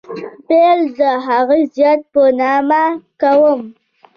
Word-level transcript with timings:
پیل 0.47 0.79
د 0.99 1.01
هغه 1.27 1.57
ذات 1.75 2.01
په 2.13 2.21
نامه 2.39 2.83
کوم. 3.21 3.61